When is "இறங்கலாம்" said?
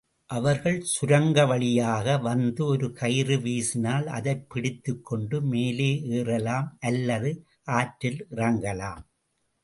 8.29-9.03